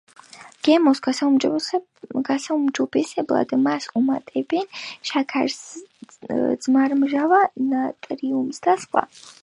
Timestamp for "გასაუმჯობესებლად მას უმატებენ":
1.09-4.65